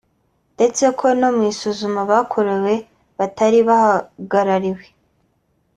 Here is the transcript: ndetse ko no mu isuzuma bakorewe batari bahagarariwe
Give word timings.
ndetse 0.55 0.83
ko 0.99 1.05
no 1.19 1.29
mu 1.35 1.41
isuzuma 1.51 1.99
bakorewe 2.11 2.73
batari 3.17 3.59
bahagarariwe 3.67 4.85